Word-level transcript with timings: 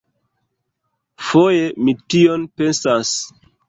Foje 1.29 1.69
mi 1.85 1.97
tion 2.09 2.51
pensas. 2.59 3.19